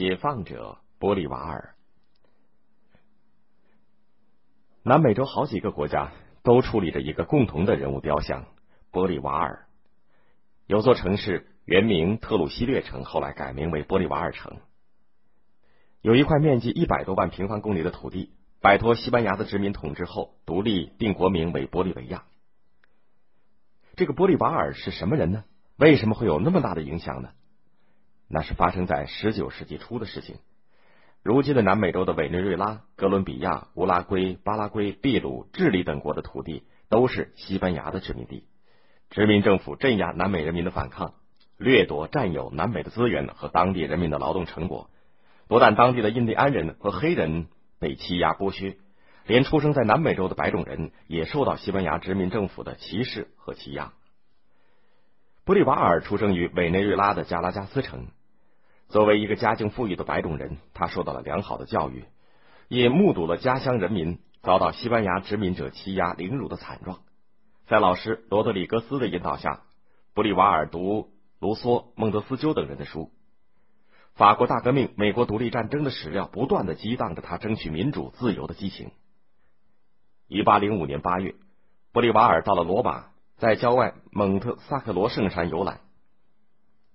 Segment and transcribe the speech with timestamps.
[0.00, 1.74] 解放者玻利瓦尔。
[4.82, 6.10] 南美洲好几个国家
[6.42, 8.46] 都矗立着一个共同的人物雕像——
[8.92, 9.66] 玻利瓦尔。
[10.66, 14.56] 有座城市原名特鲁西略城，后来改名为玻利瓦尔城。
[16.00, 18.32] 有一块面积一百多万平方公里的土地，
[18.62, 22.24] 摆脱西班牙的殖民统治后，独立定国名为玻利维亚。
[23.96, 25.44] 这个玻利瓦尔是什么人呢？
[25.76, 27.32] 为什么会有那么大的影响呢？
[28.32, 30.36] 那是发生在十九世纪初的事情。
[31.24, 38.44] 如今的南美洲的委内瑞拉、哥伦比亚、乌拉圭、巴拉圭、秘鲁、智利等国的土地都是西班牙的殖民地。
[39.10, 41.14] 殖民政府镇压南美人民的反抗，
[41.58, 44.88] 掠夺占有南美的资源和当地人民的劳动成果。
[45.48, 47.48] 不但当地的印第安人和黑人
[47.80, 48.78] 被欺压剥削，
[49.26, 53.92] 连出生在南美洲的白种人也受到西班牙殖民政府的歧视和欺压。
[55.44, 58.06] 布利瓦尔出生于委内瑞拉的加拉加斯城。
[58.90, 62.04] 作为一个家境富裕的白种人，他受到了良好的教育，
[62.68, 66.98] 也目睹了家乡人民遭到西班牙殖民者欺压凌辱的惨状。
[67.68, 69.62] 在老师罗德里格斯的引导下，
[70.12, 73.12] 布利瓦尔读卢梭、孟德斯鸠等人的书。
[74.14, 78.90] 法国大革命、美国独立战争的史料不断的激荡着他争取民主自由的激情。
[80.26, 81.36] 一八零五年八月，
[81.92, 85.80] 布利瓦尔到了罗马，在郊外蒙特萨克罗圣山游览。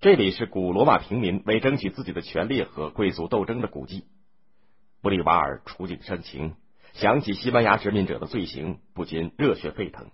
[0.05, 4.05] 这里是古罗马平民为争取自己的权利和贵族斗争的古迹。
[5.01, 6.53] 布利瓦尔触景生情，
[6.93, 10.11] 想起西班牙殖民者的罪行，不禁热血沸腾。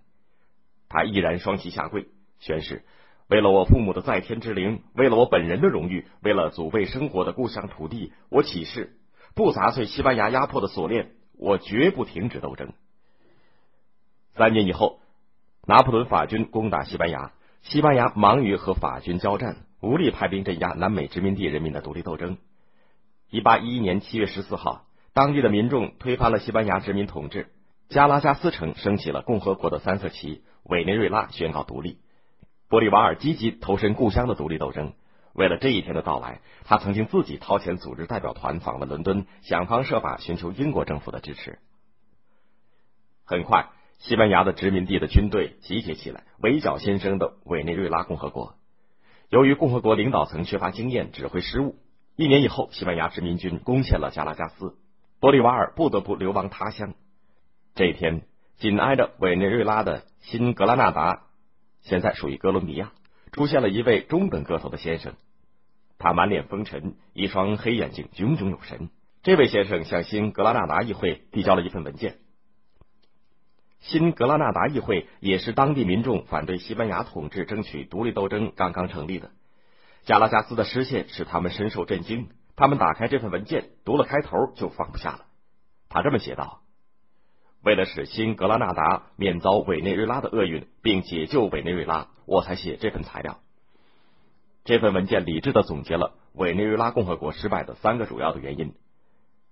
[0.87, 2.07] 他毅然双膝下跪，
[2.39, 2.85] 宣誓。
[3.27, 8.95] 为了我父母的在天之灵，为了我本人的荣誉，为了祖辈生活的故乡土地，我起誓
[9.35, 12.71] 不砸碎西班牙压迫的锁链，我绝不停止斗争。
[14.37, 15.01] 三年以后，
[15.67, 22.37] 拿破仑法军攻打西班牙，西班牙忙于和法军交战，无力派兵镇压南美殖民地人民的独立斗争。
[23.31, 27.47] 一八一一年七月十四号，当地的民众推翻了西班牙殖民统治，
[27.89, 31.97] 加拉加斯城升起了共和国的三色旗，委内瑞拉宣告独立。
[32.69, 34.93] 玻利瓦尔积极投身故乡的独立斗争。
[35.33, 41.57] 为了这一天的到来，他曾经自己掏钱组织代表团访问伦敦，想方设法寻求英国政府的支持。
[43.25, 48.55] 很快，西班牙的殖民地的军队集结起来，围剿新生的委内瑞拉共和国。
[49.31, 51.77] 由于共和国领导层缺乏经验，指挥失误，
[52.17, 54.75] 一年以后，西班牙殖民军攻陷了加拉加斯，
[55.21, 56.95] 玻利瓦尔不得不流亡他乡。
[57.73, 58.23] 这一天，
[58.57, 61.27] 紧挨着委内瑞拉的新格拉纳达。
[61.79, 62.91] 现在属于哥伦比亚，
[63.31, 65.13] 出现了一位中等个头的先生，
[65.97, 68.89] 他满脸风尘，一双黑眼睛炯炯有神。
[69.23, 72.17] 这位先生向新格拉纳达议会递交了一份文件。
[73.81, 79.31] 新格拉纳达议会也是当地民众反对西班牙统治、争取独立斗争刚刚成立的。
[80.03, 85.25] 加拉加斯的失陷使他们深受震惊，他们打开这份文件，读了开头就放不下了。
[85.89, 86.61] 他这么写道。
[87.63, 93.39] 为了使新格拉纳达免遭委内瑞拉的厄运，并解救委内瑞拉，我才写这份材料。
[94.63, 98.73] 这份文件理智的总结了委内瑞拉共和国失败的三个主要的原因：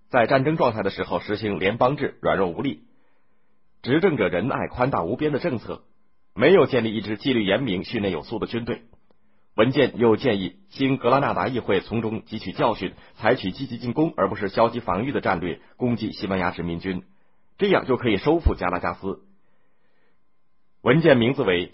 [0.09, 2.83] 在战争状态的时候实行联邦制，软弱无力；
[3.81, 5.83] 执政者仁爱宽大无边的政策，
[6.35, 8.83] 没有建立一支纪律严明、训练有素的军队。
[9.55, 17.03] 文件又建议新格拉纳达议会从中汲取教训，采取积极进攻而不是消极防御的战略，攻击西班牙殖民军。
[17.57, 19.21] 这样就可以收复加拉加斯。
[20.81, 21.67] 文件名字为《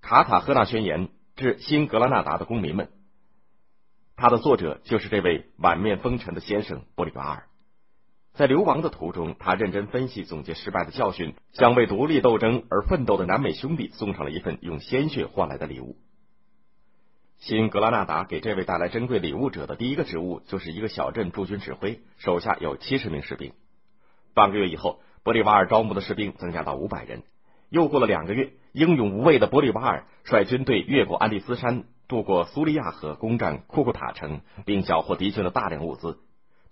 [0.00, 2.88] 卡塔赫纳宣言》，致新格拉纳达的公民们。
[4.16, 7.46] 它的作者就是这位满面风尘的先生玻利瓦尔。
[8.36, 15.96] 在流亡的途中，他认真分析、总结失败的教训，向为独立斗争而奋斗的南美兄弟送上了一份用鲜血换来的礼物。
[17.38, 23.52] 新格拉纳达给这位带来珍贵礼物者的第一个职务，就是一个小镇驻军指挥，手下有七十名士兵。
[24.34, 27.22] 半个月以后，玻利瓦尔招募的士兵增加到五百人。
[27.70, 36.18] 又过了两个月，英勇无畏的玻利瓦尔率军队越过安第斯山，渡过苏利亚河，攻占库库塔城，并缴获敌军的大量物资。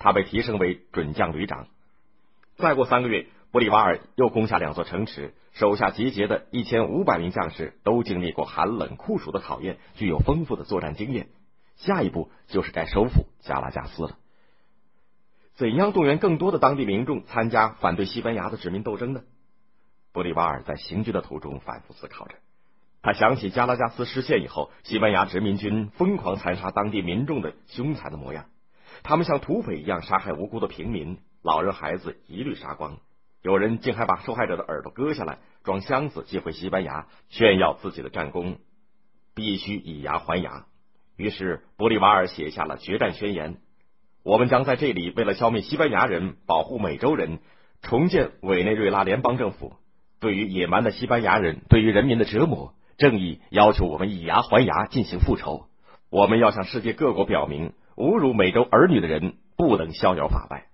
[0.05, 1.67] 他被提升为准将旅长。
[2.57, 11.29] 再过三个月，玻利瓦尔又攻下两座城池，手下集结的一千五百名将士都经历过寒冷酷暑的考验，具有丰富的作战经验。
[11.77, 14.19] 下一步就是该收复加拉加斯了。
[15.55, 19.23] 怎样动员更多的当地民众参加反对西班牙的殖民斗争呢？
[20.13, 22.35] 玻利瓦尔在行军的途中反复思考着。
[23.01, 28.45] 他想起加拉加斯失陷以后，西班牙殖民军疯狂残杀当地民众的凶残的模样。
[29.03, 32.99] 他们像土匪一样杀害无辜的平民，老人孩子一律杀光。
[33.43, 38.57] 有人竟还把受害者的耳朵割下来，装箱子寄回西班牙，炫耀自己的战功。
[39.35, 40.67] 必须以牙还牙。
[41.17, 43.59] 于是，玻利瓦尔写下了决战宣言。
[44.23, 47.41] 我们将在这里为了消灭西班牙人、保护美洲人，
[47.83, 49.75] 重建委内瑞拉联邦政府。
[50.21, 55.67] 对于野蛮的西班牙人对于人民的折磨，正义要求我们以牙还牙进行复仇。
[56.09, 60.67] 我们要向世界各国表明，侮辱美洲儿女的人不能逍遥法外。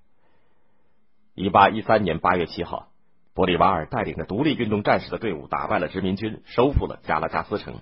[1.34, 2.88] 一八一三年八月七号，
[3.34, 7.80] 玻利瓦尔带领着独立运动战士的队伍打败了殖民军，收复了加拉加斯城。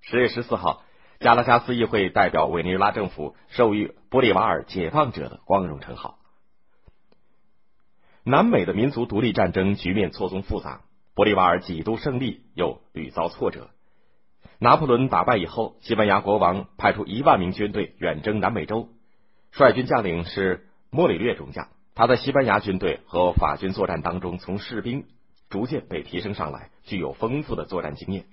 [0.00, 0.82] 十月十四号，
[1.20, 6.18] 加拉加斯议会代表委内瑞拉政府授予玻利瓦尔“解放者”的光荣称号。
[8.24, 10.82] 南美的民族独立战争局面错综复杂，
[11.14, 13.70] 玻利瓦尔几度胜利，又屡遭挫折。
[14.58, 18.88] 拿破仑打败以后，西班牙国王派出一万名军队远征南美洲，
[19.52, 21.68] 率军将领是莫里略中将。
[21.94, 25.04] 他在西班牙军队和法军作战当中，从士兵
[25.48, 28.26] 逐渐被提升上来，具有丰富的作战经验。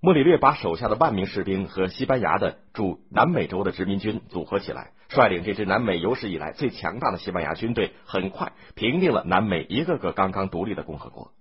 [0.00, 11.32] 莫里略把手下的万名士兵和西班牙的驻南美洲的殖民军组合起来，率领这支南美有史以来最强大的西班牙军队，很快平定了南美一个个刚刚独立的共和国。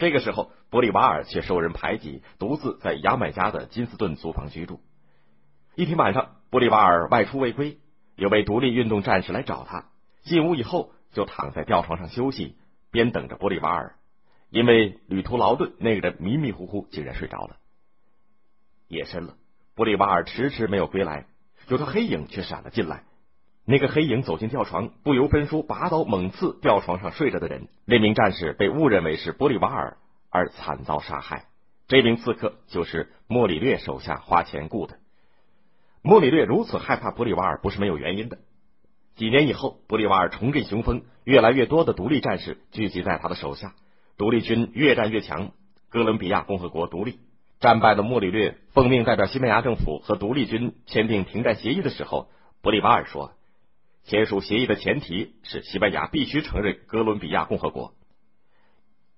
[0.00, 4.80] 这个时候，玻利瓦尔却受人排挤，独自在牙买加的金斯顿租房居住。
[5.74, 7.78] 一天晚上，玻利瓦尔外出未归，
[8.16, 9.90] 有位独立运动战士来找他，
[10.22, 12.56] 进屋以后就躺在吊床上休息，
[12.90, 13.94] 边等着玻利瓦尔。
[14.48, 17.56] 因为旅途劳顿，那个人迷迷糊糊，竟然睡着了。
[18.88, 19.36] 夜深了，
[19.76, 21.26] 玻利瓦尔迟迟没有归来，
[21.68, 23.04] 有个黑影却闪了进来。
[23.64, 27.68] 那个黑影走进吊床，不由分说，拔刀猛刺吊床上睡着的人。
[27.84, 29.96] 那名战士被误认为是玻利瓦尔，
[30.30, 31.44] 而惨遭杀害。
[31.86, 34.96] 这名刺客就是莫里略手下花钱雇的。
[36.02, 38.38] 莫里略如此害怕玻利瓦尔，不是没有原因的。
[39.16, 43.74] 几年以后，玻利瓦尔重振雄风，越来越多的独立战士聚集在他的手下。
[44.16, 45.52] 独立军越战越强，
[45.90, 47.18] 哥伦比亚共和国独立。
[47.58, 52.30] 战败的莫里略奉命代表西班牙政府和独立军签订停战协议的时候，
[52.62, 53.32] 玻利瓦尔说
[54.04, 57.94] ：“签署协议的前提是西班牙必须承认哥伦比亚共和国。”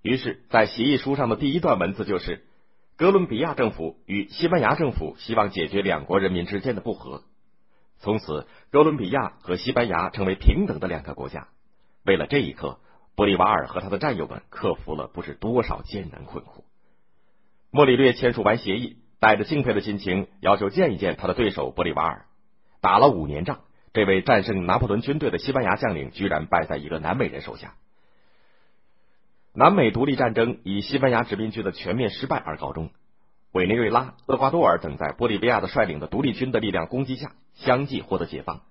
[0.02, 2.44] 于是，在协议书上的第一段文字就是
[2.96, 7.23] ：“哥伦比亚政府与西班牙政府希望解决两国人民之间的不和。”
[8.00, 11.49] 从此，哥伦比亚和西班牙成为平等的两个国家。
[12.05, 12.79] 为了这一刻。
[13.14, 16.64] 玻利瓦尔和他的战友们克服了不知多少艰难困苦。
[17.70, 22.25] 莫里略签署完协议，带着敬佩的心情，要求见一见他的对手玻利瓦尔。
[22.81, 23.61] 打了五年仗，
[23.93, 27.75] 这位战胜拿破仑军队的西班牙将领，居然败在一个南美人手下。
[29.55, 32.91] 南美独立战争以西班牙殖民军的全面失败而告终。
[33.53, 38.62] 委内瑞拉、厄瓜多尔等在玻利维亚的率领的独立军的力量攻击下，相继获得解放。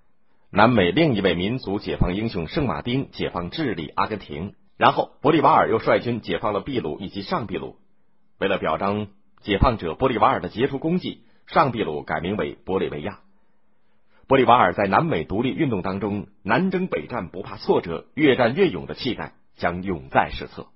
[0.49, 7.75] 南美另一位民族解放英雄圣马丁解放智利、阿根廷，然后玻利瓦尔又率军解放了秘鲁以及上秘鲁。
[8.39, 9.07] 为了表彰
[9.43, 13.19] 解放者玻利瓦尔的杰出功绩，上秘鲁改名为玻利维亚。
[14.27, 20.67] 玻利瓦尔在南美独立运动当中南征北战不怕挫折、越战越勇的气概将永在史册。